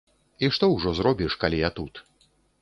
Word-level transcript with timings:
І 0.45 0.47
што 0.55 0.69
ўжо 0.75 0.93
зробіш, 1.01 1.35
калі 1.45 1.61
я 1.61 1.69
тут. 1.81 2.03